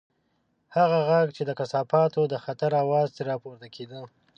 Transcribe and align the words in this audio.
هغه 0.75 0.99
غږ 1.09 1.27
چې 1.35 1.43
د 1.45 1.51
کثافاتو 1.59 2.21
د 2.27 2.35
خطر 2.43 2.71
اواز 2.83 3.07
ترې 3.17 3.27
راپورته 3.31 3.67
کېده. 3.75 3.99